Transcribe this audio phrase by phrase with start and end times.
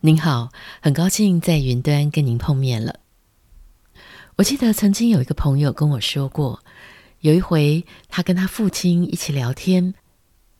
[0.00, 3.00] 您好，很高兴在云端跟您碰面了。
[4.36, 6.62] 我记得曾经有一个朋友跟我说过，
[7.18, 9.94] 有一回他跟他父亲一起聊天，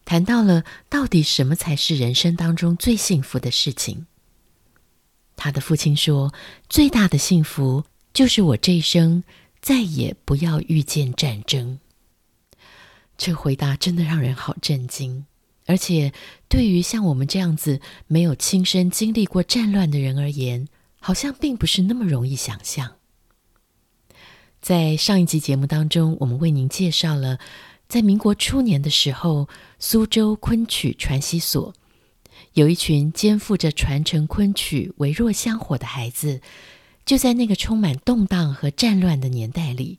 [0.05, 4.07] 谈到了到底什么才是人生当中最幸福的事情。
[5.37, 6.35] 他的父亲说，
[6.69, 9.23] 最大的幸福就是我这一生
[9.61, 11.79] 再也不要遇见战争。
[13.17, 15.27] 这回答真的让人好震惊。
[15.69, 16.15] 而且，
[16.49, 20.67] 对于像我们这样子没有亲身经历过战乱的人而言，
[20.99, 22.97] 好像并不是那么容易想象。
[24.63, 27.39] 在上一集节目当中，我们为您介绍了，
[27.87, 29.47] 在民国初年的时候，
[29.79, 31.75] 苏州昆曲传习所
[32.55, 36.41] 有一群肩负着传承昆曲、微弱香火的孩子，
[37.05, 39.99] 就在那个充满动荡和战乱的年代里，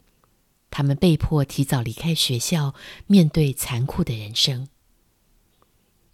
[0.71, 2.73] 他们被迫提早离开学校，
[3.05, 4.67] 面对残酷的人生。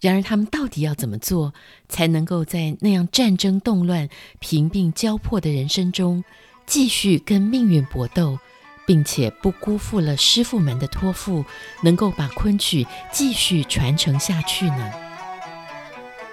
[0.00, 1.54] 然而，他们到底要怎么做，
[1.88, 4.08] 才能够在那样战争动乱、
[4.40, 6.22] 贫病交迫的人生中，
[6.66, 8.38] 继续跟命运搏斗，
[8.86, 11.44] 并且不辜负了师傅们的托付，
[11.82, 14.92] 能够把昆曲继续传承下去呢？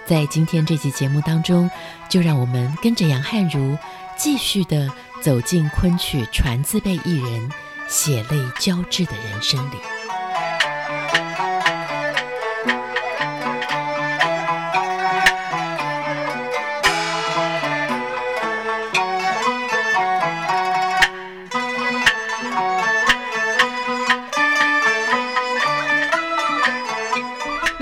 [0.05, 1.71] 在今天这集节目当中，
[2.09, 3.77] 就让我们跟着杨汉如，
[4.17, 7.49] 继续的走进昆曲传字辈艺人
[7.87, 10.02] 血泪交织的人生里。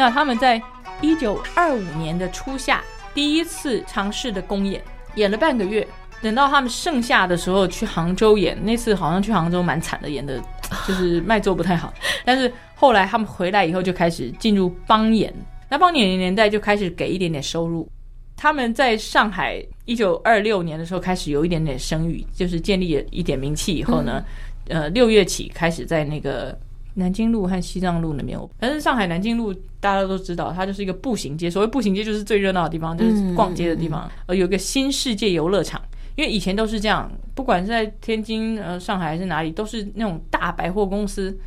[0.02, 0.60] 那他们在
[1.00, 2.82] 一九二五年的初夏
[3.14, 4.82] 第一次尝试的公演，
[5.14, 5.88] 演了半个月。
[6.24, 10.42] 等到他们盛夏的时候去杭州演，那次好像去杭州蛮惨的，演的
[10.88, 11.94] 就是卖座不太好。
[12.26, 15.32] 但是后来他们回来以后就开始进入帮演，
[15.70, 17.88] 那帮演的年代就开始给一点点收入。
[18.36, 24.26] 他们在上海一九二六年的时候开始有一点点声誉，就是建立了一点名气以后呢，
[24.68, 26.58] 呃，六月起开始在那个。
[26.96, 31.50] 南京路和西藏路那边，但是上海南京路大家都知道，它就是一个步行街。
[31.50, 34.12] 所谓步行街，就是最热闹的地方，就是逛街的地方。
[34.26, 35.82] 呃，有个新世界游乐场，
[36.16, 41.38] 因为以前都是这样，不管是在天津、呃上海还是哪里，都是那种大百货公司，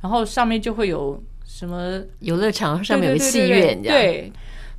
[0.00, 4.32] 然后上面就会有什么游乐场，上面有个戏院，对，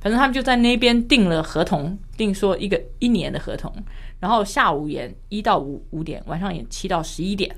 [0.06, 3.74] 反正他们就在那边订了合同，订说一个一年的合同。
[4.20, 7.52] 然后下午演一到五五点，晚上演七到十一点，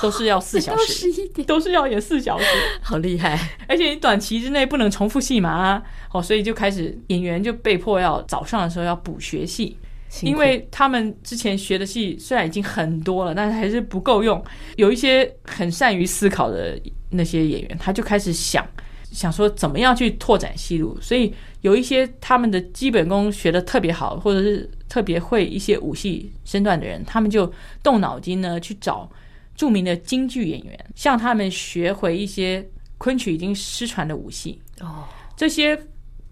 [0.00, 1.08] 都是要四小时，
[1.44, 2.44] 都是要演四小时，
[2.80, 3.36] 好厉害！
[3.66, 5.82] 而且你短期之内不能重复戏码啊，
[6.12, 9.76] 哦，所以就开始演员就被迫要早上的时候要补学戏，
[10.22, 14.40] 因为他们之前学的戏虽然已经很多了，但是还是不够用。
[14.76, 16.80] 有一些很善于思考的
[17.10, 18.64] 那些演员，他就开始想
[19.10, 24.70] 想说怎么样去拓展戏路，所以有一些他们的基本功学得特别好，或者是。
[24.88, 27.52] 特别会一些武戏身段的人，他们就
[27.82, 29.06] 动脑筋呢，去找
[29.54, 32.66] 著名的京剧演员，向他们学回一些
[32.96, 34.58] 昆曲已经失传的武戏。
[34.80, 35.04] 哦，
[35.36, 35.78] 这些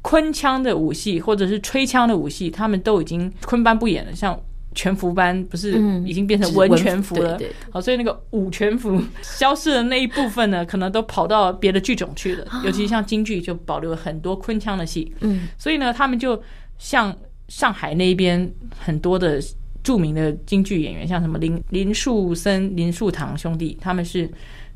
[0.00, 4.42] 昆腔的武戏或者是吹腔的武戏，他们都已经昆班不演了，像
[4.76, 7.36] 全服班不是已经变成文全服了？
[7.72, 12.46] 好，所以那个武全服 消失的那一部分呢，可能都跑到别的剧种去了。
[12.64, 15.12] 尤其像京剧就保留了很多昆腔的戏。
[15.18, 16.40] 嗯，所以呢，他们就
[16.78, 17.12] 像。
[17.48, 19.40] 上海那边很多的
[19.84, 24.28] 著名的京剧演员，像什么林林树森、林树堂兄弟，他们是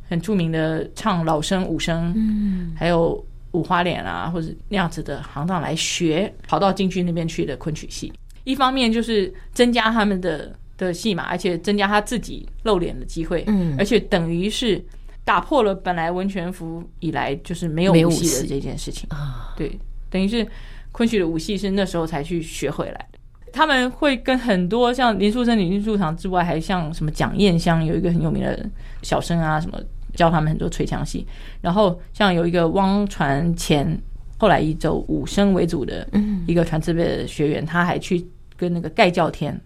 [0.08, 8.12] 很著名的唱老生、武生，嗯，还有五花脸啊，或者那样子的行当来学，跑到京剧那边去的昆曲戏。
[8.50, 14.84] 一方面就是增加他们的的戏码，而且增加他自己露脸的机会，嗯，而且等于是
[15.24, 19.78] 打破了本来文全福以来就是没有武戏的这件事情啊，对，
[20.10, 20.46] 等于是。
[20.92, 23.18] 昆曲的武戏是那时候才去学回来的。
[23.52, 28.68] 他们会跟很多像林树森、林树堂之外，还像什么蒋燕香，有一个很有名的
[29.00, 29.78] 小生啊，什么
[30.16, 31.24] 教他们很多捶墙戏。
[31.60, 33.96] 然后像有一个汪传前，
[34.36, 36.04] 后来以走武生为主的
[36.44, 38.26] 一个传字辈的学员，他还去
[38.60, 39.58] 跟那个盖叫天，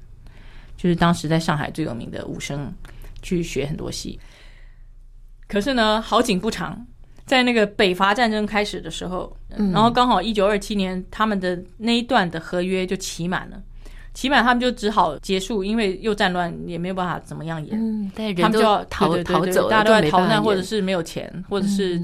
[0.76, 2.73] 就是当时在上海最有名的武生，
[3.23, 4.20] 去学很多戏。
[5.49, 6.87] 可是呢，好景不长。
[7.26, 13.58] 在那个北伐战争开始的时候，然后刚好一九二七年，他们的那一段的合约就期满了，
[14.12, 21.99] 期满他们就只好结束，因为又战乱，也没有办法怎么样演，嗯、他们就要逃逃走，大家都在逃难，或者是没有钱，或者是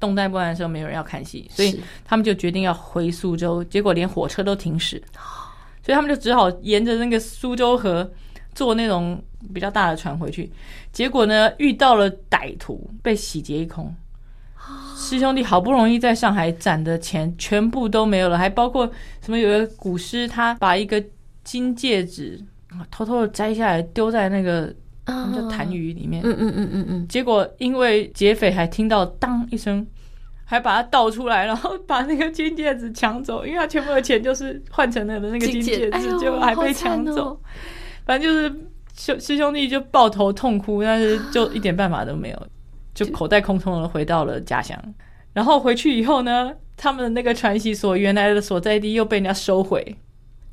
[0.00, 5.00] 动弹不安的时候没有人要看戏，所以他们就决定要回苏州，结果连火车都停驶，
[5.84, 8.10] 所以他们就只好沿着那个苏州河
[8.54, 9.22] 坐那种
[9.52, 10.50] 比较大的船回去，
[10.92, 13.94] 结果呢遇到了歹徒，被洗劫一空。
[14.96, 18.90] 师兄弟好不容易在上海攒的钱全部都没有了，还包括
[19.20, 19.36] 什么？
[19.36, 21.04] 有个古诗，他把一个
[21.42, 22.40] 金戒指
[22.90, 26.22] 偷偷的摘下来丢在那个叫痰盂里面。
[26.24, 27.08] 嗯嗯嗯嗯嗯。
[27.08, 29.86] 结果因为劫匪还听到当一声，
[30.54, 37.38] 还把它倒出来，然后 把那个金戒指抢走，因为他全部的钱就是换成了的那个金戒指，结果还被抢走。
[38.06, 38.48] 反正就是
[38.96, 42.46] 兄师兄弟就抱头痛哭，但是就一点办法都没有。
[42.94, 44.78] 就口袋空空的回到了家乡，
[45.32, 49.96] 然后回去以后呢，他们的那个传习所原来的所在地又被人家收回，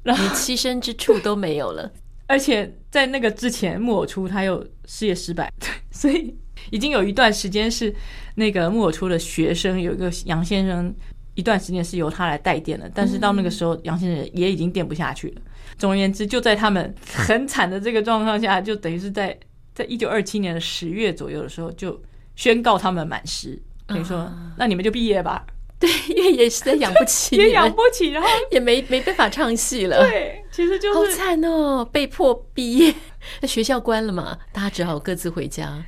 [0.01, 1.91] 连栖身之处都没有了。
[2.25, 6.35] 而且在那个之前，木偶出他又事业失败，对，所以
[6.69, 7.93] 已经有一段时间是
[8.35, 10.93] 那个木偶出的学生有一个杨先生，
[11.33, 12.89] 一段时间是由他来带电的。
[12.93, 15.41] 但是到那个时候，杨先生也已经电不下去了。
[15.77, 19.37] 总而言之，就在他们很惨的这个状况下，就等于是在
[19.73, 22.01] 在一九二七年的十月左右的时候就。
[22.33, 25.45] 宣告他们满师，等于说，啊、那你们就毕业吧。
[25.77, 29.99] 对，因为也实在养不起，也养不起，然后也没没办法唱戏了。
[29.99, 32.95] 对，其实就是好惨哦，被迫毕业。
[33.41, 35.83] 那学校关了嘛，大家只好各自回家。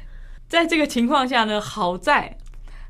[0.54, 2.38] 在这个情况下呢，好在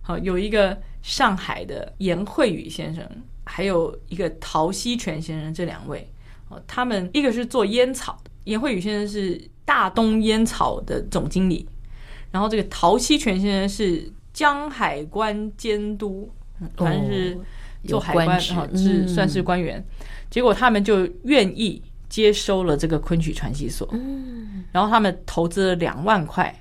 [0.01, 3.09] 好有一个上海的严慧宇先生，
[3.45, 6.11] 还有一个陶希全先生，这两位
[6.49, 11.65] 哦，他们一个是做烟草，颜慧宇先生是大东烟草的总经理。
[12.31, 16.29] 然后这个陶希全先生是江海关监督，
[16.75, 17.37] 反正是
[17.87, 19.81] 做海关，然后是算是官员。
[20.29, 23.87] 结果他们就愿意接收了这个昆曲传习所，
[24.73, 26.53] 然后他们投资了两万块，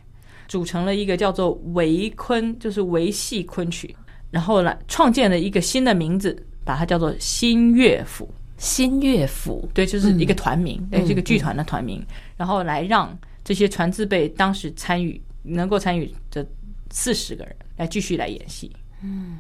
[0.53, 3.97] 组成了一个叫做维昆，就是维系昆曲，
[4.31, 8.29] 然后来创建了一个新的名字，把它叫做新乐府。
[8.59, 12.05] 新乐府，对，就是一个团名，对，这个剧团的团名，
[12.37, 15.19] 然后来让这些传字辈当时参与。
[15.45, 16.47] 能够参与的
[16.91, 18.71] 四十个人来继续来演戏，
[19.03, 19.39] 嗯，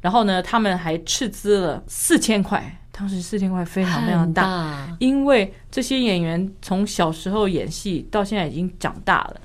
[0.00, 4.96] 然后呢，他们还斥资了四千块，当时四千块非常非常大，大。
[4.98, 9.40] 因为这些演员从小时候演戏到现在已经长大了，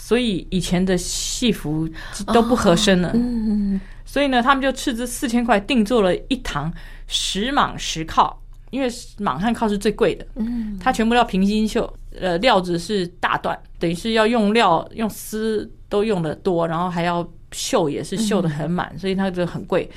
[0.00, 1.88] 所以以前的戏服
[2.32, 6.72] 都不合身了，嗯，所以呢，他们就斥资四千块定做了一堂
[7.06, 11.92] 十蟒十靠，因为蟒和靠是最贵的，嗯，它全部要平金绣。
[12.20, 19.88] 呃，料子是大段，等于是要用料用丝都用的多，然后还要绣也是绣的很满，所以它就很贵。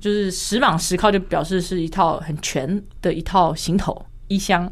[0.00, 4.70] 就是十蟒十靠，就表示是一套很全的一套行头衣箱，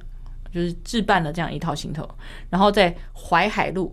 [0.54, 2.08] 就是置办了这样一套行头。
[2.48, 3.92] 然后在淮海路，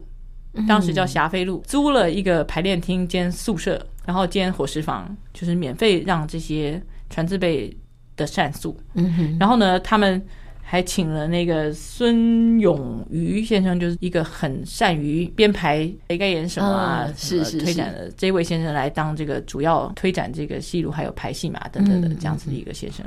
[0.68, 7.75] 当时叫霞飞路，租了一个排练厅兼宿舍，然后兼伙食房，就是免费让这些传字辈
[8.15, 8.77] 的善宿。
[8.94, 10.24] 嗯哼，然后呢，他们。
[10.69, 23.06] 还请了那个孙永瑜先生，就是一个很善于编排谁该演什么啊，是是推展的这位先生来当这个主要推展这个戏路还有排戏码等等的这样子的一个先生。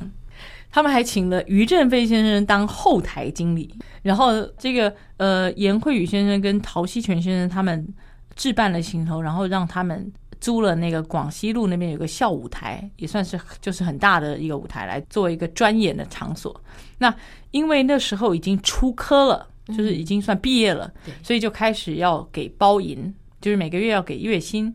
[0.71, 7.87] 他们还请了于振飞先生当后台经理，然后这个呃严慧宇先生跟陶希全先生他们
[8.35, 10.13] 置办了行头，然后让他们。
[10.41, 16.59] 租了那个广西路那边有个校舞台，也算是就是很大的一个舞台，来做一个专演的场所。
[16.97, 17.15] 那
[17.51, 24.75] 因为那时候已经出科了，就是已经算毕业了，嗯、所以就开始要给包银，就是每个月要给月薪。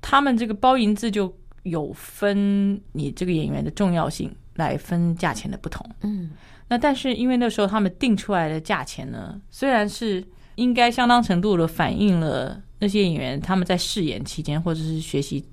[0.00, 1.32] 他们这个包银制就
[1.62, 5.84] 有分你这个演员的重要性来分价钱的不同。
[6.02, 6.30] 嗯，
[6.68, 10.24] 那但是因为那时候他们定出来的价钱呢，虽然是
[10.54, 12.62] 应该相当程度的反映了。
[12.82, 15.44] 那些演员他们在试演期间或者是学习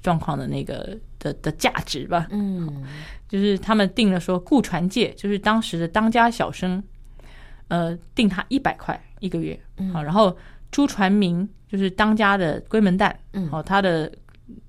[0.00, 2.84] 状况的那个的的价值吧，嗯，
[3.28, 6.80] 就是他们定了说顾传介就是当时的当家小生，
[7.66, 9.60] 呃，定他一百块一个月，
[9.92, 10.36] 好，然后
[10.70, 14.12] 朱传明就是当家的闺门旦，嗯，好，他的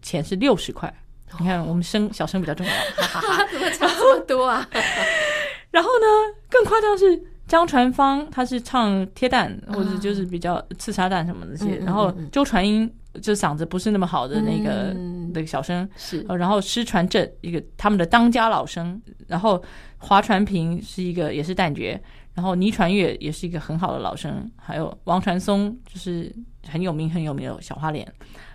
[0.01, 0.91] 钱是六十块。
[1.39, 4.67] 你看我们声小声比较重要，哈哈哈，怎么差这么多啊？
[5.71, 7.23] 然后呢，更夸张是。
[7.49, 12.87] 张传芳他是唱贴旦或者就是比较刺杀旦什么的些，然后周传英
[13.23, 14.93] 就嗓子不是那么好的那个
[15.33, 19.59] 那个小生是，然后施传正一个他们的当家老生，然后
[19.97, 21.99] 华传平是一个也是旦角，
[22.35, 26.31] 然后倪传月也是一个很好的老生，还有王传松就是
[26.67, 28.07] 很有名很有名的小花脸，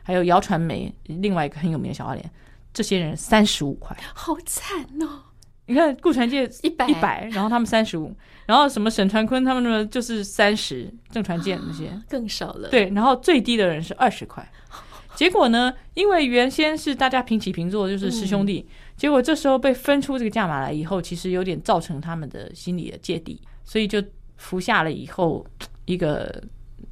[0.04, 2.30] 还有姚传梅另外一个很有名的小花脸，
[2.74, 5.22] 这些人三十五块，好惨哦。
[5.66, 8.14] 你看顾传介一百一百，然后他们三十五，
[8.44, 12.68] 然后什么沈传坤他们呢就是三十，郑传健那些更少了。
[12.68, 14.46] 对，然后最低的人是二十块。
[15.16, 24.02] 结果呢，因为原先是大家平起平坐，就是师兄弟，结果这时候被分出这个价码来以后，其实有点造成他们的心理的芥蒂，所以就
[24.36, 25.46] 服下了以后
[25.86, 26.42] 一个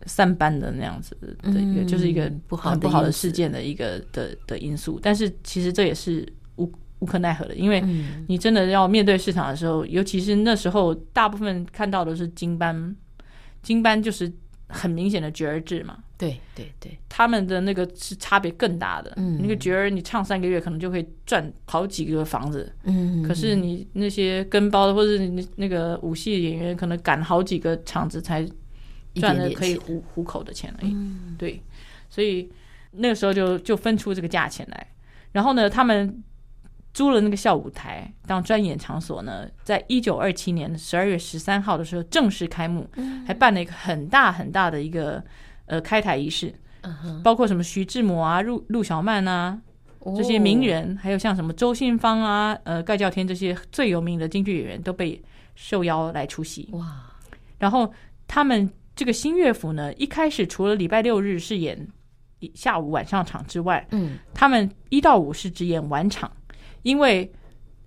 [0.07, 1.29] 散班的那样子的
[1.61, 4.99] 一个，嗯、就是一个不好很不好的事件的一个的的因素。
[5.03, 7.83] 但是其实这也是无无可奈何的，因为
[8.29, 12.97] 你真的要面对市场的时候，尤其是那时候，大部分看到的是金班，
[13.63, 14.33] 金班就是。
[14.75, 19.13] 很明显的角儿制嘛，对对对，他们的那个是差别更大的。
[19.17, 22.73] 嗯，那个角儿你唱三个月可能就可以赚好几个房子。
[22.85, 28.49] 嗯，可是你那些跟包的或者你那个舞戏的演员，可能赶好几个场子才
[29.14, 30.92] 赚了可以糊糊口的钱而已。
[30.92, 31.62] 嗯，对，
[32.09, 32.50] 所以
[32.92, 34.87] 那个时候就就分出这个价钱来。
[35.33, 36.23] 然后呢，他们。
[36.95, 42.87] 租了那个小舞台当专演场所呢，在一九二七年十二月十三号的时候正式开幕，
[43.26, 45.25] 还办了一个很大很大的一个
[45.64, 46.54] 呃开台仪式，
[47.25, 49.59] 包括什么徐志摩啊、陆陆小曼啊
[50.14, 55.19] 这些名人，还有像什么周信芳啊、呃盖叫天这些最有名的京剧演员都被
[55.54, 56.69] 受邀来出席。
[56.73, 57.11] 哇！
[57.59, 57.90] 然后
[58.28, 61.89] 他们这个新乐府呢，一开始除了礼拜六日是演
[62.55, 66.31] 下午晚上场之外，嗯，他们一到五是只演晚场。
[66.83, 67.33] 因为，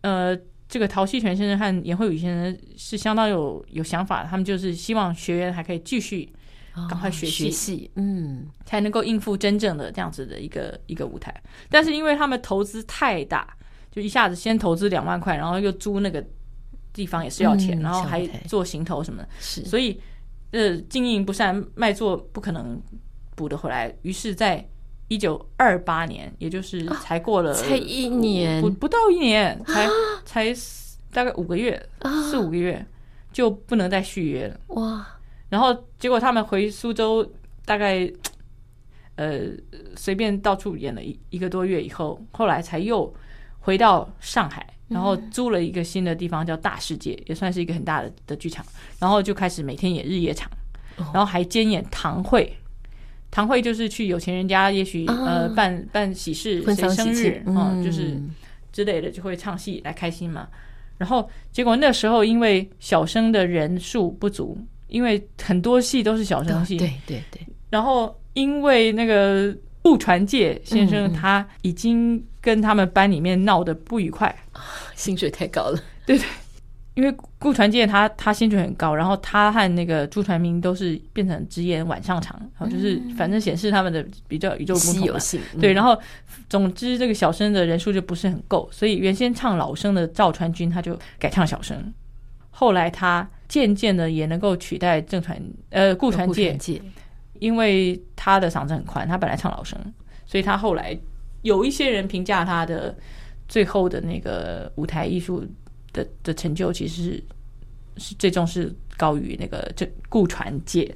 [0.01, 0.37] 呃，
[0.69, 6.31] 这个陶希全先生和颜慧宇先生是相当有有想法，他们就是希望学员还可以继续
[6.89, 11.33] 赶快学习，哦、学习，嗯，才能够应付真正的这样子的一个一个舞台。
[11.69, 13.53] 但是因为他们投资太大，
[13.91, 16.25] 就一下子先投资两万块，然后又租那个
[16.93, 19.99] 地方也是要钱，嗯、然后还做行头什么的，是，所以
[20.51, 22.81] 呃经营不善，卖座不可能
[23.35, 24.67] 补得回来，于是，在
[25.07, 29.87] 一九二八年，也就是才过了才一年，不不到一年，才
[30.25, 30.53] 才
[31.11, 31.89] 大概五个月，
[32.29, 32.85] 四五个月
[33.31, 34.59] 就不能再续约了。
[34.69, 35.07] 哇！
[35.49, 37.25] 然后结果他们回苏州，
[37.65, 38.11] 大概
[39.15, 39.41] 呃
[39.95, 43.13] 随便到处演了一一个多月以后，后来才又
[43.59, 48.65] 回到上海，然后租了一个新的地方叫大世界，也算是一个很大的的剧场，
[48.99, 50.49] 然后就开始每天演日夜场，
[50.97, 52.55] 然后还兼演堂会。
[53.31, 58.17] 堂会就是去有钱人家，也许呃办办喜事、谁生日啊，就是
[58.71, 60.47] 之类的，就会唱戏来开心嘛。
[60.97, 67.41] 然后结果那时候因为小生的人数不足，因为很多戏都是小生戏，对对对。
[67.69, 74.33] 然后因为那个顾传介先生他已经跟他们班里面闹得不愉快，
[74.95, 76.25] 薪水太高了，对对。
[76.93, 85.19] 因为顾传健他他薪水很高，然后他和那个朱传明都是变成只演晚上场，然后就是反正显示他们的比较与众不同嘛。
[85.33, 85.99] 嗯、对，然后
[86.47, 91.93] 总之这个小生的人数就不是很够，所以原先唱老生的赵传君他就改唱小生，
[92.49, 95.37] 后来他渐渐的也能够取代郑传
[95.71, 96.81] 呃顾传介，
[97.39, 99.77] 因为他的嗓子很宽，他本来唱老生，
[100.25, 100.97] 所以他后来
[101.45, 102.97] 有一些人评价他的
[103.47, 105.47] 最后的那个舞台艺术。
[105.95, 107.23] 的的成就其实是
[107.95, 110.93] 是最终是高于那个这顾传介。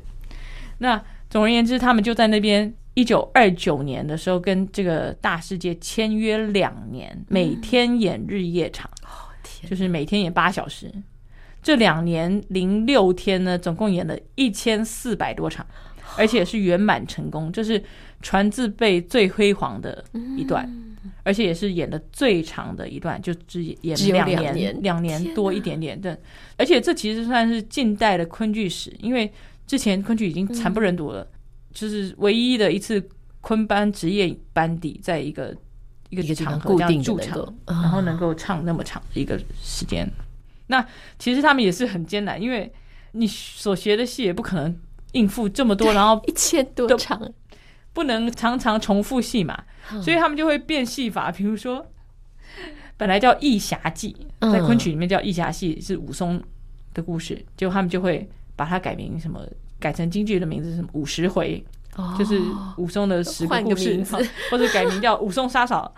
[0.80, 8.92] 那总而言之，他们就在那边一九二九年的时候跟这个大世界签约两年，每天演日夜场，
[9.66, 10.92] 就是每天演八小时。
[11.64, 15.66] 这两年零六天呢，总共演了一千四百多场，
[16.18, 17.84] 而且是圆满成功，这是
[18.22, 20.04] 传字辈最辉煌的
[20.38, 20.70] 一段。
[21.24, 26.18] 而且也是演的最长的一段，就只演两年，两年多一点点的。
[26.58, 29.32] 而且这其实算是近代的昆剧史，因为
[29.66, 31.26] 之前昆剧已经惨不忍睹了，
[31.74, 33.02] 就是唯一的一次
[33.40, 35.56] 昆班职业班底在一个
[36.10, 40.06] 一个场合这样驻场，然后能够唱那么长的一个时间。
[40.68, 40.86] 那
[41.18, 42.72] 其实他们也是很艰难，因为
[43.14, 44.78] 你所学的戏也不可能
[45.14, 47.22] 应付这么多，然后一千多场。
[47.92, 49.62] 不能常常重复戏嘛，
[50.02, 51.32] 所以他们就会变戏法。
[51.32, 51.84] 比如说，
[52.96, 54.16] 本来叫《义侠记》，
[54.54, 56.42] 在昆曲里面叫《义侠戏》，是武松
[56.94, 59.42] 的故事，结果他们就会把它改名什么，
[59.80, 61.62] 改成京剧的名字，什么五十回，
[62.18, 62.40] 就是
[62.78, 64.02] 武松的十个故事，
[64.52, 65.94] 或者改名叫《武松杀嫂》。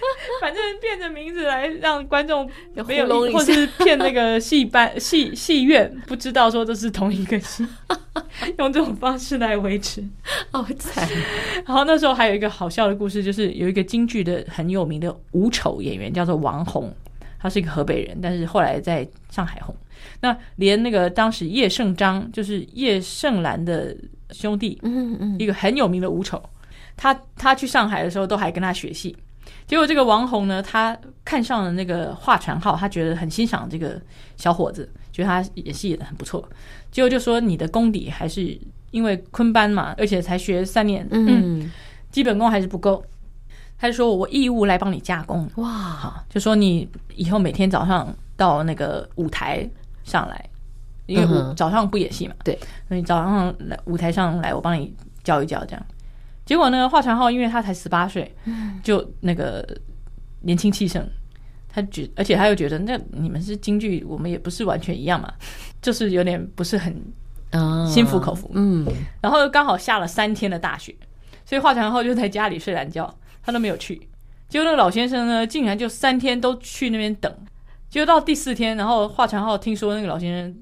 [0.40, 2.48] 反正变着名字来让观众
[2.86, 7.66] 没有，或者是骗那个戏班 戏戏院不知道说这是同一个戏，
[8.58, 10.04] 用这种方式来维持，
[10.50, 11.08] 好惨。
[11.64, 16.94] 然后那时候还有一个好笑的故事，就是有一个京剧的很有名的武丑演员叫做王红，
[17.38, 19.74] 他是一个河北人，但是后来在上海红。
[20.20, 23.96] 那连那个当时叶盛章，就是叶盛兰的
[24.30, 26.42] 兄弟，嗯嗯，一个很有名的武丑，
[26.96, 29.16] 他他去上海的时候都还跟他学戏。
[29.66, 34.00] 结果这个王红呢，他看上了那个华传浩，他觉得很欣赏这个
[34.36, 36.48] 小伙子，觉得他演戏演的很不错。
[36.92, 38.56] 结果就说你的功底还是
[38.92, 41.70] 因为昆班嘛，而且才学三年，嗯，
[42.10, 43.04] 基本功还是不够。
[43.78, 49.68] 他就说我义务来帮你加工，哇，就说你以后每天早上到那个舞台
[50.04, 50.48] 上来，
[51.04, 52.58] 因为我早上不演戏嘛，对，
[52.88, 55.86] 所以早上来舞台上来，我帮你教一教这样。
[56.46, 58.34] 结果呢，华传浩因为他才十八岁，
[58.82, 59.66] 就那个
[60.42, 61.06] 年轻气盛，
[61.68, 65.30] 他觉而且他又觉得那你们是京剧，我们也不是完全一样嘛，
[65.82, 66.94] 就是有点不是很
[67.92, 68.48] 心服口服。
[68.54, 68.86] 嗯，
[69.20, 70.94] 然后刚好下了三天的大雪，
[71.44, 73.12] 所以华传浩就在家里睡懒觉，
[73.42, 74.08] 他都没有去。
[74.48, 77.34] 结果那个老先生呢，竟然就三天都去那边等。
[77.90, 80.56] 结果到第四天，然后华传浩听说那个老先生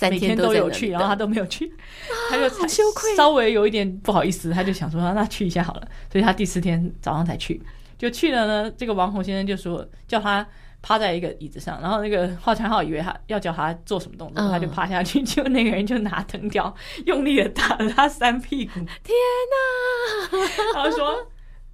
[0.00, 1.72] 每天都有去，然后他都没有去，
[2.30, 7.60] 他就羞愧稍微有一点不好意思，他就想说那去一下好了，所以他第四天早上才去，
[7.98, 8.70] 就去了呢。
[8.76, 10.46] 这个王红先生就说叫他
[10.82, 16.74] 趴在一个椅子上，然后那个华传浩以为他要叫他做什么动作，他就趴下去，结果那个人就拿藤条
[17.06, 19.14] 用力的打了他三屁股，天
[19.52, 20.38] 哪！
[20.74, 21.26] 然后说。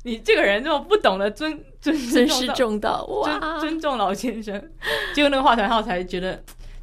[0.04, 3.08] 你这个人这么不懂得尊尊尊师重道，
[3.60, 4.60] 尊尊重老先生，
[5.14, 6.42] 结果那个华传浩才觉得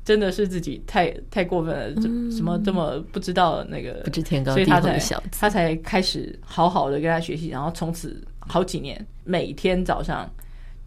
[0.10, 10.28] 真的是自己太太过分了，嗯、什么这么不知道那个不知天高地厚的小子，他才开始好好的跟他学习，然后从此好几年每天早上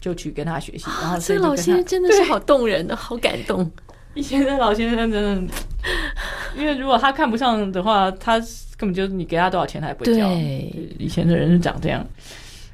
[0.01, 3.71] 就去跟他学习，然后这个老先生真的是好动人的，好感动。
[4.13, 5.53] 以前的老先生真的，
[6.57, 8.37] 因为如果他看不上的话，他
[8.75, 10.27] 根本就是你给他多少钱他也不会交。
[10.27, 12.05] 对，以前的人是长这样，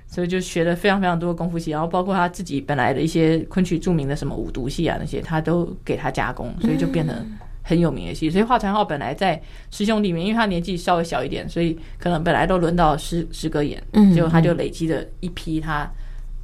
[0.09, 7.25] 所以就学了非常非常多的功夫戏，然后包括他自己本来的一些昆曲著名的什么五毒戏啊那些，他都给他加工，所以就变得
[7.63, 8.29] 很有名的戏。
[8.29, 13.81] 所以华传浩本来在师兄里面，因为他年纪稍微小一点，所以可能本来都轮到师师哥演，
[14.13, 15.89] 结果他就累积了一批他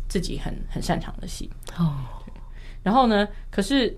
[0.07, 1.49] 自己很很擅长的戏。
[1.77, 1.95] 哦，
[2.83, 3.95] 然后呢，可是。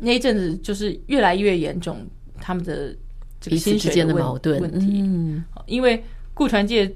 [0.00, 1.98] 那一阵子就是越来越严重，
[2.40, 2.96] 他们的
[3.38, 5.02] 这个薪水之间的矛盾问题。
[5.02, 6.90] 嗯，因为顾传介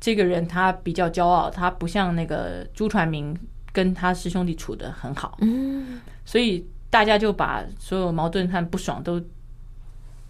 [0.00, 3.36] 这个人他比较骄傲，他不像那个朱传明
[3.72, 5.36] 跟他师兄弟处的很好。
[5.42, 9.22] 嗯，所以大家就把所有矛盾和不爽都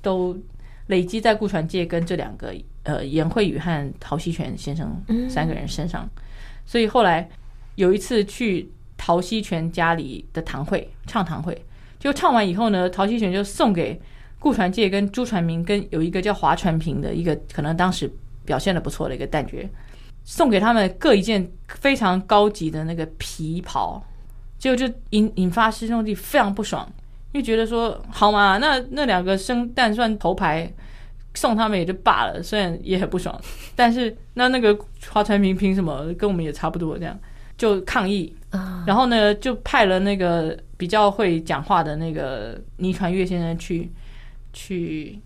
[0.02, 0.36] 都
[0.88, 6.08] 累积在顾传介跟这两个呃颜慧宇和陶希全先生三个人身上。
[6.66, 7.28] 所以后来
[7.76, 11.56] 有一次去陶希全家里的堂会唱堂会。
[11.98, 14.00] 就唱完以后呢，陶希全就送给
[14.38, 18.10] 顾传介跟朱传明跟有一个叫华传平的一个可能当时
[18.50, 19.68] 表现的不错的一个旦角，
[20.24, 24.02] 送给他们各一件非常高级的那个皮袍，
[24.58, 26.84] 结果就引引发师兄弟非常不爽，
[27.32, 30.72] 因为觉得说好嘛，那那两个生蛋算头牌，
[31.34, 33.40] 送他们也就罢了，虽然也很不爽，
[33.76, 34.76] 但是那那个
[35.10, 37.16] 华传平凭什么跟我们也差不多这样，
[37.56, 38.34] 就抗议，
[38.84, 40.58] 然后呢就派了那个。
[40.80, 43.92] 比较会讲话的那个倪传月先生去
[44.54, 45.20] 去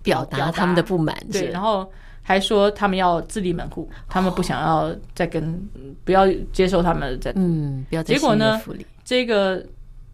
[0.00, 1.90] 表达他们的不满，对，然后
[2.28, 5.64] 还说他们要自立门户，他们不想要再跟
[6.04, 8.60] 不要接受他们在嗯，不要结果呢，
[9.04, 9.64] 这个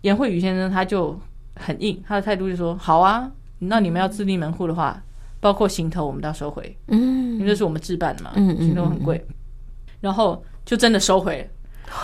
[0.02, 1.18] 颜慧宇先生他就
[1.56, 5.02] 很硬，他的态度就说好啊，那你们要自立门户的话，
[5.40, 9.26] 包括行头我们都要收回，嗯，因为这是我们置办的嘛，嗯，行头很贵，
[10.02, 11.48] 然后就真的收回。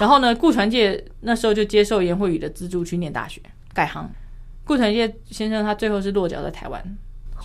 [0.01, 3.43] 然后呢，顾传介那时候就接受颜慧宇的资助去念大学
[3.75, 4.11] 改行。
[4.65, 6.99] 顾传介先生他最后是落脚在台湾，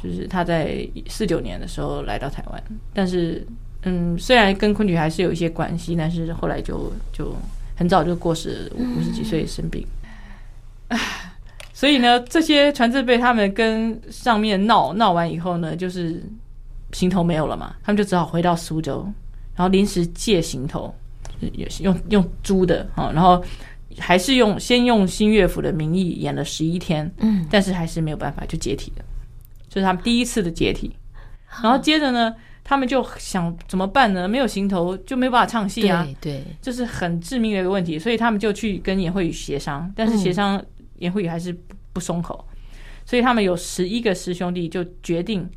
[0.03, 2.63] 就是他在四九年的时候来到台湾。
[2.93, 3.45] 但是，
[3.83, 7.33] 嗯，虽然跟昆曲还是有一些关系，但是后来就就
[7.75, 9.85] 很早就过世，五十几岁生病。
[10.89, 10.99] 唉，
[11.73, 16.21] 所以呢，这些传字辈他们跟上面闹闹完以后呢，就是
[16.91, 19.03] 行头没有了嘛，他们就只好回到苏州，
[19.55, 20.93] 然后临时借行头。
[21.51, 23.43] 也是用用租的啊，然后
[23.97, 29.03] 还是用先用新乐府的名义演了十一天，嗯，但是还是没有办法就解体了，
[29.73, 30.95] 这是他们第一次的解体。
[31.63, 34.27] 然后接着呢，他们就想怎么办呢？
[34.27, 37.97] 没有行头就没有办法唱戏啊，对，这是很致命的一个问题。
[37.97, 40.63] 所以他们就去跟颜慧宇协商，但是协商
[40.97, 41.57] 颜慧宇还是
[41.91, 42.47] 不松口，
[43.05, 45.49] 所以他们有十一个师兄弟就决定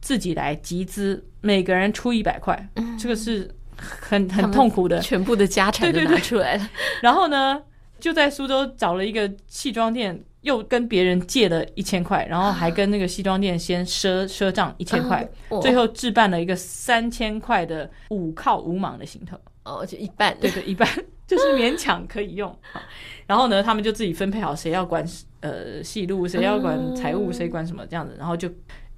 [0.00, 3.50] 自己来集资，每个人出一百块，这个是。
[3.76, 6.58] 很很痛苦的，全部的家产都拿出来了。
[6.58, 6.70] 对对对，
[7.02, 7.60] 然后呢，
[7.98, 15.28] 就在苏州找了一个戏装店，又跟别人借了一千块，然后还跟那个西装店先赊赊账一千块，
[15.60, 19.36] 最后置办了一个三千块的五靠五蟒的行头。
[19.64, 20.88] 哦，就一半，对对，一半
[21.26, 22.56] 就是勉强可以用。
[23.26, 25.04] 然后呢，他们就自己分配好谁要管
[25.40, 28.48] 呃戏路，谁要管财务，谁管什么这样子，然后就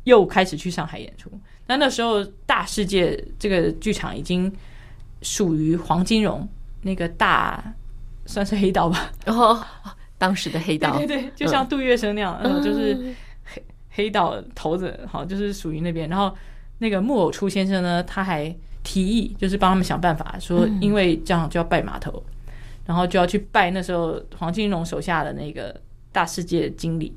[0.04, 1.30] 又开始去上海演出。
[1.66, 4.52] 那那时候大世界这个剧场已经。
[5.22, 6.46] 属于黄金荣
[6.82, 7.74] 那个大，
[8.26, 9.10] 算是黑道吧。
[9.24, 9.58] 然后
[10.18, 16.08] 当时的黑道，对 对对，就像杜月笙那样，嗯，就是黑黑道头子，好，就是属于那边。
[16.08, 16.34] 然后
[16.78, 22.22] 那个木偶初先生呢，他还提议，就是帮他们想办法，说因为这样就要拜码头，
[22.84, 25.78] 然后就要去拜那时候黄金荣手下的那个
[26.12, 27.14] 大世界经理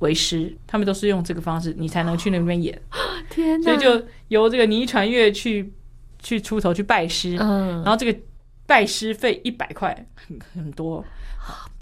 [0.00, 2.80] 为师，他们都是用这个方式，你才能去那边演。
[3.30, 3.64] 天哪！
[3.64, 5.72] 所以就由这个倪传月去
[6.20, 8.18] 去出头去拜师，嗯，然后这个
[8.66, 11.04] 拜师费一百块，很很多。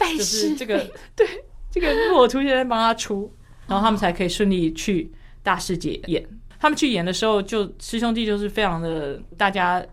[0.02, 0.84] 拜师这个
[1.14, 1.26] 对
[1.70, 3.32] 这个木偶出现在帮他出，
[3.68, 5.10] 然后他们才可以顺利去
[5.42, 6.26] 大世界演。
[6.58, 9.84] 他们去演的时候，就师兄弟就是非常的，大家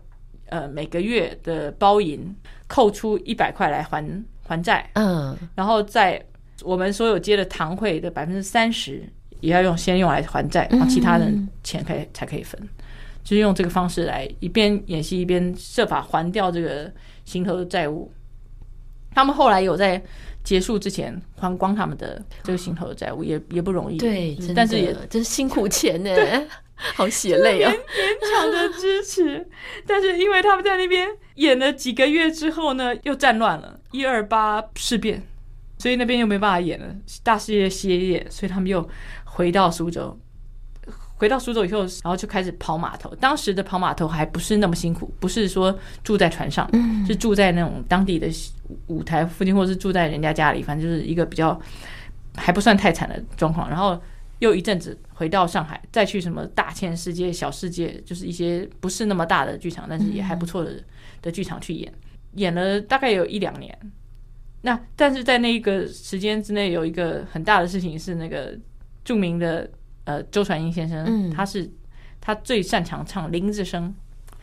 [0.46, 2.34] 呃每个月的包银
[2.66, 4.04] 扣出一百块来还
[4.46, 6.22] 还债，嗯，然后在
[6.62, 9.02] 我们所有接的堂会的百分之三十
[9.40, 12.60] 也要用先用来还债，然后其他人钱可以才可以分，
[13.24, 16.92] 就是用这个方式来一边演戏一边设法还掉这个
[17.24, 18.12] 心头的债务。
[19.14, 20.02] 他们后来有在
[20.42, 23.98] 结束之前还光他们的这个心头的债务，也也不容易。
[23.98, 26.10] 对，但是也真是辛苦钱呢，
[26.94, 27.70] 好血泪啊！
[27.70, 29.46] 勉强的支持，
[29.86, 35.22] 但是因为他们在那边演了几个月之后呢，又战乱了，一二八事变，
[35.78, 36.86] 所以那边又没办法演了，
[37.22, 38.88] 大世界歇业，所以他们又
[39.24, 40.18] 回到苏州。
[41.20, 43.14] 回到苏州以后，然后就开始跑码头。
[43.16, 46.66] 当时的跑码头还不是那么辛苦，不是说住在船上，
[47.06, 48.26] 是住在那种当地的
[48.86, 51.60] 舞台附近，或者是住在人家家里，反正就是一个比较
[52.36, 53.68] 还不算太惨的状况。
[53.68, 54.00] 然后
[54.38, 60.82] 又一阵子回到上海，再去什么大千世界、小世界，就是一些不是那么大的剧场，但是也还不错的
[61.20, 61.92] 的剧场去演，
[62.36, 63.78] 演了大概有一两年。
[64.62, 68.56] 那但是在那个时间之内，有一个很大的事情是那个
[69.04, 69.70] 著名的。
[70.10, 71.70] 呃，周传英先生，嗯、他是
[72.20, 73.94] 他最擅长唱林子声，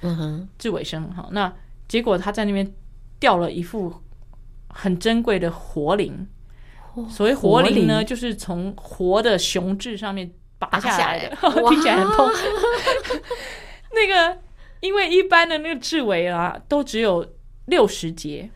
[0.02, 1.12] 嗯哼，志伟声。
[1.12, 1.54] 好，那
[1.90, 2.74] 结果他在那边
[3.20, 3.94] 掉了一副
[4.70, 6.26] 很珍贵的活灵。
[7.10, 12.28] 所谓活灵呢，就是从活的雄志上面拔下来的，来 听起来很痛。
[13.94, 14.40] 那个，
[14.80, 17.34] 因为一般的那个志伟啊，都只有
[17.66, 18.50] 六十节，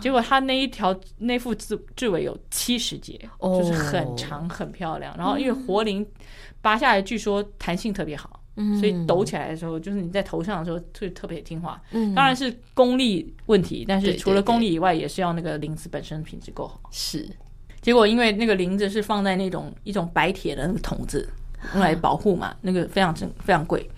[0.00, 5.14] 结果他那一条那副智智尾有七十节，哦、就是很长很漂亮。
[5.16, 6.06] 然后因为活灵。
[6.62, 8.38] 拔下来，据说弹性特别好，
[8.78, 11.80] 所以抖起来的时候，就是你在头上的时候，特特别听话。
[12.14, 16.78] 当然是功力问题，但是除了功力以外，也是要那个铃子本身品质够好。
[16.90, 17.26] 是，
[17.80, 21.26] 结果因为那个铃子是放在那种一种白铁的那个筒子，
[21.72, 23.90] 用来保护嘛，那个非常珍非常贵。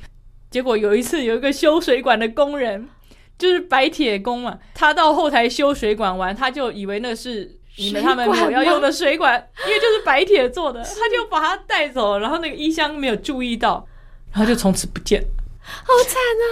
[0.48, 2.88] 结果有一次有一个修水管的工人，
[3.38, 7.58] 就是白铁工嘛，他到后台修水管完，他就以为那是。
[7.78, 13.88] 你们他们我 要用的水管，因为就是白铁做的， 他就把它带走，然后那个衣箱没有注意到，
[14.30, 15.24] 然后就从此不见，
[15.62, 16.44] 好惨啊！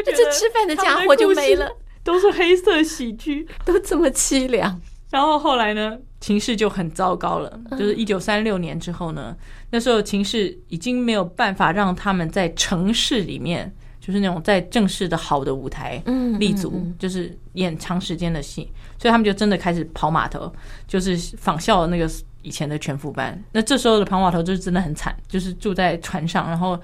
[0.02, 1.70] 这吃饭的家伙就没了，
[2.02, 4.80] 都是黑色喜剧，都这么凄凉。
[5.10, 9.36] 然后后来呢，情势就很糟糕了，就是一九三六年之后呢，
[9.72, 13.76] 那时候情势已经没有办法让他们在城市里面。
[14.04, 16.02] 就是那种在正式的好的舞台
[16.40, 20.52] 立足，就是演长时间的戏，所以他们就真的开始跑码头，
[20.88, 22.10] 就是仿效那个
[22.42, 23.40] 以前的全副班。
[23.52, 26.76] 那这时候的跑码头就是真的很惨，就是住在船上，然后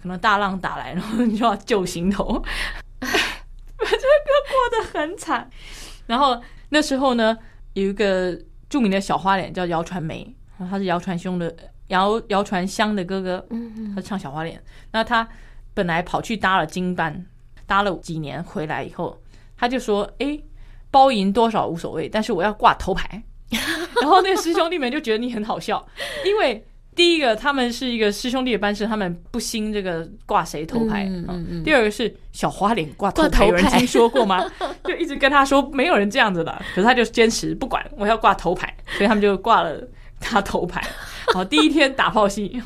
[0.00, 2.40] 可能大浪打来，然后你就要救行头，
[3.00, 5.50] 这个过得很惨。
[6.06, 7.36] 然后那时候呢，
[7.72, 11.52] 有一个著名的小花脸叫姚传梅，他是姚传兄的
[11.88, 13.44] 姚姚传香的哥哥，
[13.92, 15.28] 他唱小花脸，那他。
[15.74, 17.24] 本来跑去搭了金班，
[17.66, 19.20] 搭了几年回来以后，
[19.56, 20.38] 他就说：“哎，
[20.90, 23.22] 包赢多少无所谓，但是我要挂头牌。
[24.00, 25.86] ”然后那个师兄弟们就觉得你很好笑，
[26.24, 31.04] 因为第一个他们是一个师兄弟的班师，他们不兴这个挂谁头牌。
[31.04, 31.62] 嗯嗯嗯。
[31.62, 34.44] 第二个是小花脸挂头牌，有 人听说过吗？
[34.84, 39.80] 就一直跟他说没有人这样子的，可是他就坚持不管，我要挂头牌，所以他们就挂了
[40.18, 40.82] 他头牌。
[41.32, 42.60] 好，第一天打炮戏，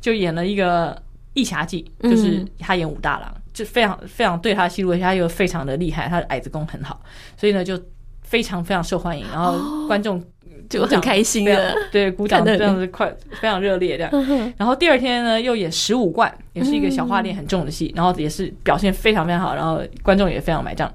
[0.00, 0.94] 就演了一个。
[1.40, 7.00] 《义侠记》就是他演武大郎，嗯、就非常非常对他戏路，他又非常的厉害，他的矮子功很好，
[7.36, 7.80] 所以呢就
[8.22, 10.22] 非常非常受欢迎，然后观众
[10.68, 14.52] 就很开心的，对，鼓掌这样子快非常热烈这样。
[14.56, 20.92] 然后第二天呢又演十五贯，也是一个小花脸很重的戏，然后也是表现非常非常好，然后观众也非常买账。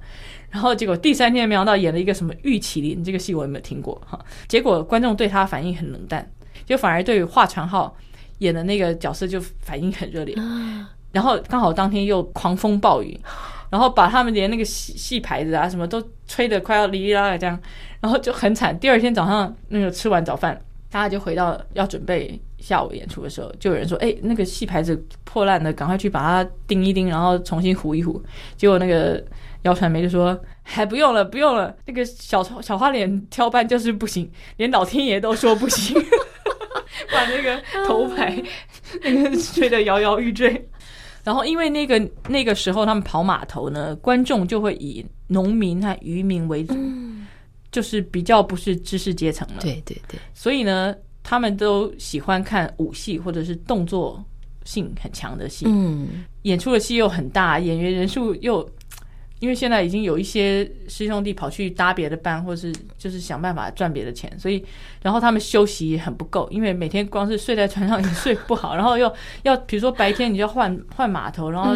[0.49, 4.17] 然后结果第三天没想到演了一个什么玉麒麟，这个戏我有没有听过哈？
[4.47, 6.25] 结果观众对他反应很冷淡，
[6.65, 7.93] 就反而对于华传浩。
[8.39, 10.35] 演的那个角色就反应很热烈，
[11.11, 13.19] 然后刚好当天又狂风暴雨，
[13.71, 17.57] 然后把他们连那个戏戏牌子啊什么都吹得快要哩哩啦啦这样，
[18.01, 18.77] 然后就很惨。
[18.77, 20.59] 第二天早上那个吃完早饭，
[20.91, 28.21] 大家就回到要准备下午演出的时候，就有人说：“哎，那个戏牌子破烂的，赶快去把它钉一钉，然后重新糊一糊。”
[28.57, 29.23] 结果那个
[29.63, 35.95] 姚传梅就说：“还不用了，不用了，那个小小花脸挑班就是不行，连老天爷都说不行。”
[37.11, 38.41] 把那个头牌
[39.03, 40.69] 那个吹得摇摇欲坠，
[41.23, 46.75] 然后因为那个那个时候他们跑码头呢，观众就会以农民和渔民为主，
[47.71, 49.61] 就是比较不是知识阶层了。
[49.61, 54.23] 对对对，所以呢，他们都喜欢看武戏或者是动作
[54.63, 58.67] 性很强的戏，嗯，演出的戏又很大，演员人数又。
[59.39, 64.63] 因为现在已经有一些师兄弟跑去搭别的班，或是就是想办法赚别的钱，所以
[65.01, 71.71] 然后他们休息也很不够，因为每天光是睡在船上也睡不好，然后又要比如说白天你就要换换码头，然后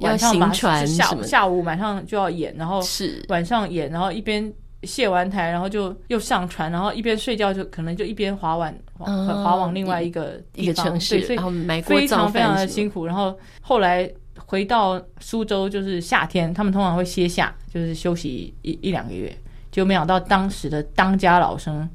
[0.00, 3.24] 晚上行船下午下午晚上就要演，然后是。
[3.28, 11.38] 晚上演，然后一边卸完台，然后就又上船，然后一边睡觉就可能就一边划往划往另外一个一个城市，所以
[11.82, 14.10] 非常非常的辛苦，然后后来。
[14.48, 19.30] 回到苏州就是夏天，他们通常会歇夏，就是休息一一两个月。
[19.70, 21.86] 就没想到当时的当家老生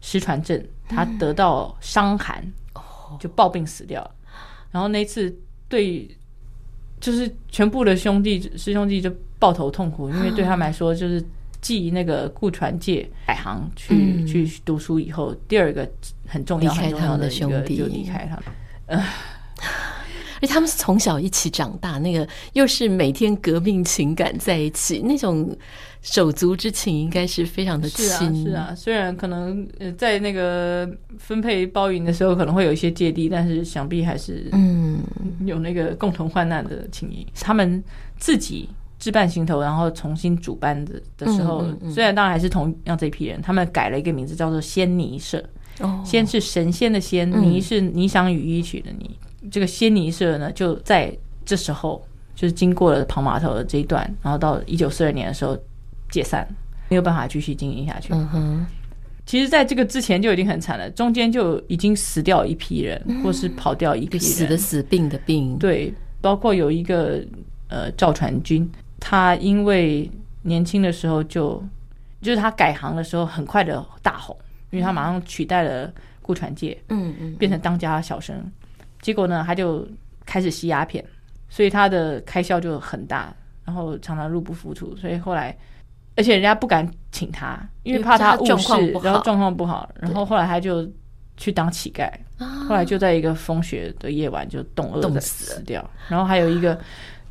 [0.00, 2.40] 石传正，他得到伤寒，
[3.18, 4.10] 就暴病死掉了。
[4.70, 5.36] 然后那次
[5.68, 6.08] 对，
[7.00, 11.22] 就是全部的兄弟师兄弟就抱头痛哭，因为对他们来说，就是
[11.60, 15.90] 继那个顾传介改行去去读书以后，第二个
[16.24, 18.44] 很重要很重要的兄弟就离开他们。
[18.86, 19.04] 呃
[20.36, 25.56] 而且他们是从小一起长大，那个又是每天革命情感在一起，那种
[26.02, 28.06] 手足之情应该是非常的亲。
[28.44, 35.00] 是啊，是啊，虽然可能呃在那个分配包银的时候可能会有一些芥蒂，但是想必还是嗯
[35.44, 37.22] 有那个共同患难的情谊。
[37.22, 37.82] 嗯、他们
[38.18, 38.68] 自己
[38.98, 45.44] 置办行头，然后重新主班的的时候，嗯嗯嗯、虽然当然还是同样这批人，他们改了一个名字叫做仙尼社。
[45.80, 49.10] 哦，仙是神仙的仙，尼是霓裳羽衣曲的尼。
[49.50, 52.04] 这个仙尼社呢，就在这时候，
[52.34, 55.56] 就是经过了跑码头的这一段，然后到一九四二年的时候
[56.10, 56.46] 解散，
[56.88, 58.12] 没有办法继续经营下去。
[58.12, 58.66] 嗯哼，
[59.24, 65.56] 其实，在这个之前就已经很惨了，中间就已经死掉一批人，或是跑掉一批人，死的死，病的病。
[65.58, 67.24] 对，包括有一个
[67.68, 70.10] 呃赵传君，他因为
[70.42, 71.62] 年轻的时候就
[72.20, 74.36] 就是他改行的时候很快的大红，
[74.70, 78.36] 因为他马上取代了顾传介，嗯嗯，变成当家小生。
[79.06, 79.86] 结果呢，他就
[80.24, 81.04] 开始吸鸦片，
[81.48, 83.32] 所以他的开销就很大，
[83.64, 84.96] 然后常常入不敷出。
[84.96, 85.56] 所以后来，
[86.16, 89.88] 而且人家不敢请他，因为怕他误事，然后状况不好。
[90.00, 90.84] 然后后来他就
[91.36, 92.10] 去当乞丐，
[92.66, 95.88] 后来就在一个风雪的夜晚就冻饿的死掉。
[96.08, 96.76] 然后还有一个，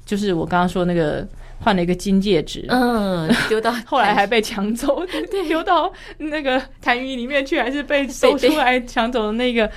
[0.05, 1.27] 就是我刚刚说那个
[1.59, 5.05] 换了一个金戒指，嗯，丢到 后来还被抢走，
[5.49, 9.69] 丢到那个痰盂里面去，还是被搜出来抢走的那个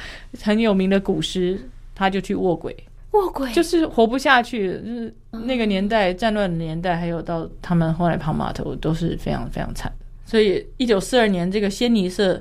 [0.44, 1.58] 很有名的古诗。
[1.98, 2.74] 他就去卧轨，
[3.10, 9.92] 卧轨就是活不下去，就是那个年代战乱的年代，还有到他们后来跑码头都是非常非常惨。
[10.24, 12.40] 所以一九四二年这个仙尼社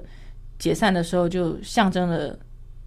[0.59, 2.37] 解散的时候，就象征了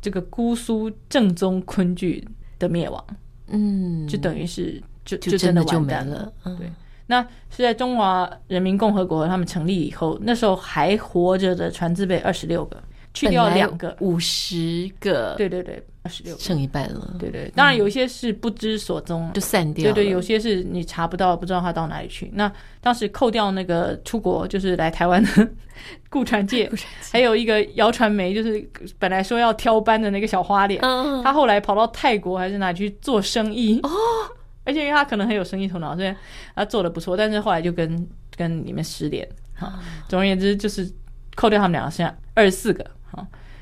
[0.01, 2.25] 这个姑苏正宗昆剧
[2.57, 3.05] 的灭亡。
[3.49, 6.33] 嗯，就等于是就就真的完蛋了。
[6.57, 6.71] 对，
[7.09, 12.81] 那是在中华人民共和国他们成立以后，那时候还活着的传字辈二十六个。
[13.13, 17.17] 去掉两个，五十个，对对对，二十六，剩一半了。
[17.19, 19.93] 对对，当然有一些是不知所踪，就散掉。
[19.93, 22.31] 对对，有些是你查不到，不知道他到哪里去。
[22.35, 25.49] 那当时扣掉那个出国，就是来台湾的
[26.09, 26.71] 顾传介，
[27.11, 28.65] 还有一个姚传梅，就是
[28.99, 30.81] 本来说要挑班的那个小花脸，
[31.23, 33.91] 他后来跑到泰国还是哪里去做生意哦。
[34.63, 36.15] 而且因为他可能很有生意头脑，所以
[36.55, 39.27] 他做的不错，但是后来就跟跟里面失联。
[39.55, 40.89] 哈，总而言之，就是
[41.35, 42.87] 扣掉他们两个，剩下二十四个。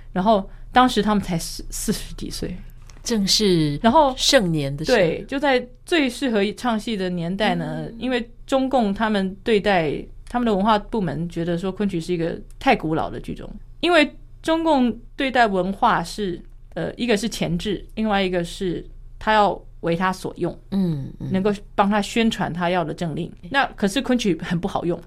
[0.08, 2.56] 啊，然后当时他们才四四十几岁，
[3.02, 7.86] 正是然后盛年的时候，对，就在最适合唱戏的年代呢。
[7.86, 9.94] 嗯、因为中共他们对待
[10.28, 16.40] 他们的文化部门觉得说昆曲是一个太古老的剧种，因为中共对待文化是
[16.74, 18.84] 呃一个是前置，另外一个是
[19.18, 23.32] 他要为他所用，嗯，嗯能够帮他宣传他要的政令。
[23.50, 25.00] 那可是昆曲很不好用。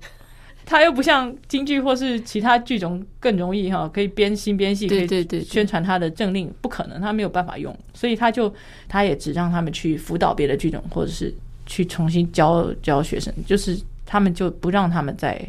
[0.72, 8.54] 他又不像京剧或是其他剧种更容易哈，可以边新边戏，可以宣传他的政令，不可能，他没有办法用，所以他就
[8.88, 11.34] 他也只让他们去辅导别的剧种，或者是
[11.66, 15.46] 去重新教教学生，就是他们就不让他们再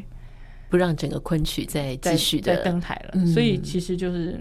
[0.68, 4.40] 不让整个昆曲再继续的登台了，所以其实就是，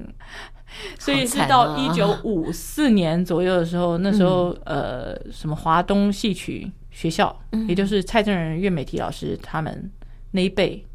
[0.97, 9.91] 所以是到一九五四年左右的时候，那时候呃，什么华东戏曲学校，也就是蔡正仁、岳美缇老师他们。
[10.31, 10.85] 那一辈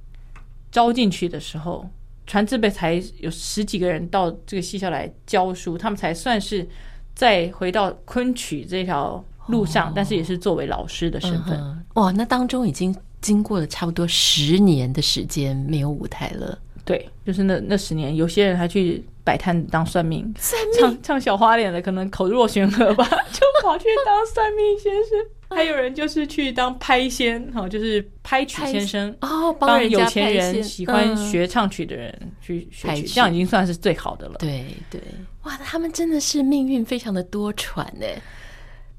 [0.70, 1.88] 招进去的时候，
[2.26, 6.66] 传字辈才有十几个人到这个戏校来教书，他们才算是
[7.14, 11.58] 再回到昆曲这条路上，哦、但是也是作为老师的身份。
[11.58, 16.58] 嗯、哇，那当中已经经过了差不多十年的时间没有舞台了。
[16.84, 25.18] 对，就是那那十年，有些人还去摆摊当算命，算命唱唱小花脸的，可能口若悬河吧，就跑去当算命先生。
[25.48, 34.34] 还有人就是去当拍仙，哈，就是拍曲先生哦，帮有钱人喜欢学唱曲的人去学曲，这样已经算是最好的了。
[34.38, 35.00] 对对，
[35.44, 38.06] 哇，他们真的是命运非常的多舛呢。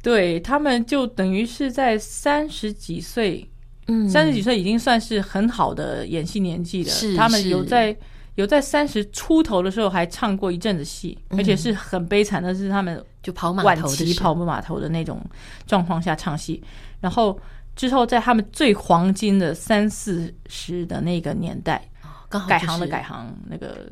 [0.02, 3.46] 对，他们就等于是在三十几岁，
[3.88, 6.90] 嗯，三十几岁已经算是很好的演戏年纪了。
[6.90, 7.96] 是，他们有在
[8.36, 13.04] 有在三十出头的时候还唱过一阵子戏，而且是很悲惨的，是他们。
[13.28, 15.22] 就跑码头的跑码头的那种
[15.66, 16.64] 状况下唱戏，
[17.02, 17.38] 然后
[17.76, 21.84] 之后在他们最黄金的三四十的那个年代，
[22.30, 23.86] 刚好改行的改行，那个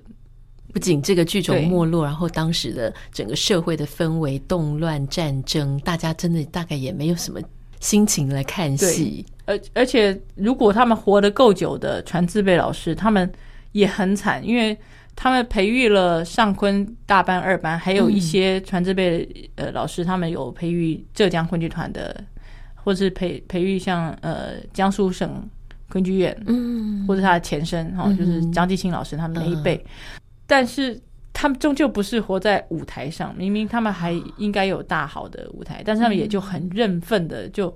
[0.72, 7.42] 不仅这个剧种没落，然后当时的整个社会的氛围动乱战争，大家真的大概也没有什么
[7.82, 9.26] 心情来看戏。
[9.44, 13.30] 而而且如果他们活得够久的传字辈老师，他们
[13.74, 14.78] 也很惨，因为。
[15.16, 22.24] 他们培育了上昆大班、二班，还有一些传字辈呃老师，他们有培育浙江昆剧团的，
[22.76, 25.50] 或者是培培育像呃江苏省
[25.90, 29.90] 昆剧院，嗯，或者他的前身哈、嗯，就是张继清老师他们那一辈、嗯。
[30.46, 31.00] 但是
[31.32, 37.76] 他们终究不是活在舞台上，明明他们还应该有大好的舞台，但是他们也就很认份的就。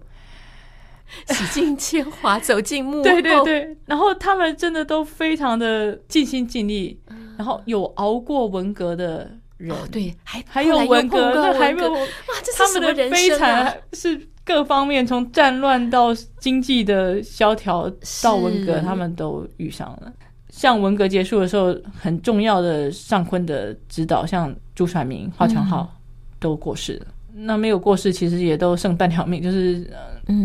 [1.34, 3.04] 洗尽铅华，走进幕后。
[3.04, 7.00] 对对对，然后他们真的都非常的尽心尽力，
[7.38, 12.00] 然后有熬过文革的人，哦、对，还还有文革，那还没有哇，
[12.44, 13.40] 这是什么人生啊？
[13.40, 17.92] 他们的悲惨是各方面，从战乱到经济的萧条
[18.24, 20.14] 到文革，他们都遇上了。
[20.50, 25.92] 像文革结束的时候，很重要的上昆的指导，像朱传明、华强浩
[26.40, 27.08] 都过世了。
[27.36, 29.90] 嗯、那没有过世，其实也都剩半条命，就是。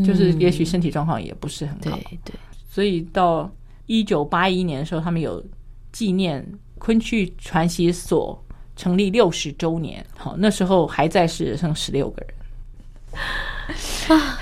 [0.04, 2.34] 就是也许身体状况也不是很好，对对，
[2.68, 3.50] 所以到
[3.86, 5.44] 一九八一年的时候，他们有
[5.92, 6.46] 纪念
[6.78, 8.42] 昆曲传习所
[8.76, 14.18] 成立六十周年，好，那时候还在世剩十六个人。
[14.18, 14.38] 啊。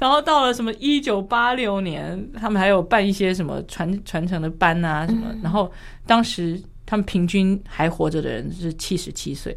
[0.00, 5.70] 然后到了什么一九八六年，他们还有办一些什么传传承的班啊什么，然后
[6.06, 9.54] 当时他们平均还活着的人是七十七岁，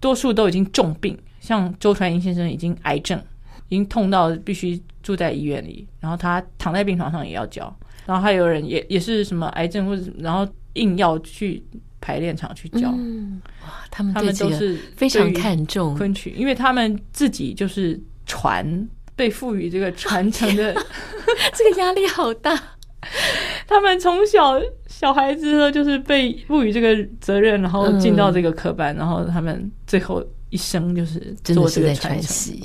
[0.00, 3.20] 多数都已经重病，像周传英先生已经癌症。
[3.68, 7.74] 已经痛到必须住在医院里，然后他躺在病床上也要教，
[8.06, 11.62] 然后还有人也也是什么癌症或者然后硬要去
[12.00, 12.92] 排练场去教。
[12.96, 20.74] 嗯，哇，他们他们都是非常看重昆曲，因为他们自己就是传被赋予这个传承的
[21.54, 22.60] 这个压力好大。
[23.68, 32.56] 他们从小小孩子呢，就是被赋予这个责任，然后进到这个科班，嗯，然后他们最后一生就是做这个传承。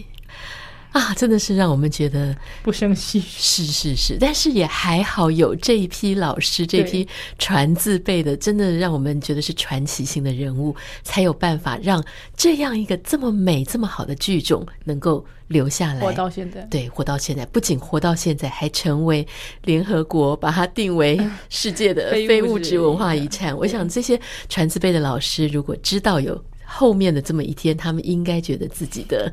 [0.91, 3.21] 啊，真的是让我们觉得不生唏嘘。
[3.21, 12.03] 是是是，但是也还好有这一批老师，这批传字辈的，真的让我们觉得是传奇性的人物，才有办法让
[12.35, 16.61] 这样一个这么美、这么好的剧种能够留下来，活到现在。
[16.71, 19.27] 对，活到现在，不仅活到现在，还成为
[19.65, 23.55] 联合国把它定为世界的 非物质文化遗产。
[23.55, 29.31] 我想这些传字辈的老师，如果知道有后面的这么一天，他们应该觉得自己的。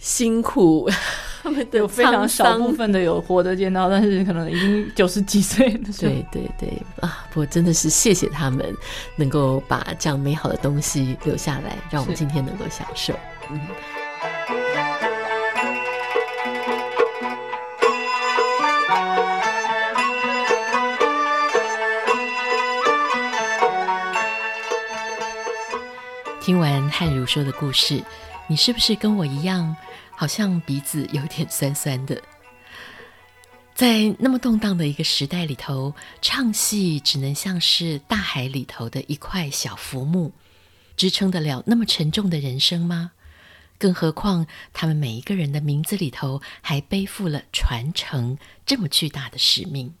[0.00, 0.88] 辛苦，
[1.44, 5.80] 他们有非常少部分的有活得见到，但是可能已经 九十几岁了。
[5.98, 7.26] 对对对啊！
[7.30, 8.74] 不过真的是谢谢他们，
[9.16, 13.14] 能够把这样美好的东西留下来，让我们今天能够享受。
[13.50, 13.60] 嗯。
[26.40, 28.02] 听完汉如说的故事，
[28.50, 29.76] 你是不是跟我一样？
[30.10, 32.20] 好像鼻子有点酸酸的，
[33.76, 40.32] 在那么动荡的一个时代里头，唱戏只能像是大海里头的一块小浮木，
[40.96, 43.12] 支撑得了那么沉重的人生吗？
[43.78, 48.36] 更何况他们每一个人的名字里头还背负了传承
[48.66, 49.94] 这么巨大的使命，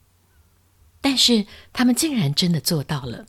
[1.00, 3.26] 但是他们竟然真的做到了，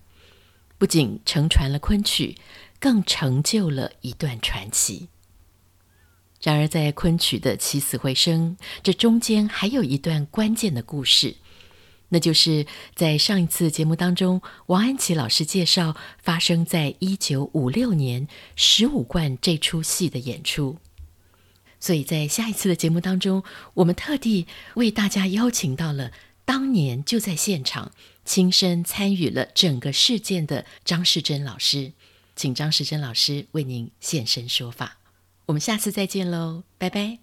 [0.80, 2.36] 不仅承传了昆曲，
[2.80, 5.08] 更成就了一段传奇。
[6.42, 11.36] 然而，在昆曲的起死回生，这中间还有一段关键的故事，
[12.10, 20.80] 那就是在上一次节目当中，王安琪老师介绍发生在一九五六年十五贯这出戏的演出。
[21.80, 23.44] 所以在下一次的节目当中，
[23.76, 26.12] 我们特地为大家邀请到了
[26.44, 27.92] 当年就在现场
[28.26, 31.94] 亲身参与了整个事件的张世珍老师，
[32.36, 35.01] 请张世珍老师为您现身说法。
[35.52, 37.21] 我们下次再见喽，拜拜。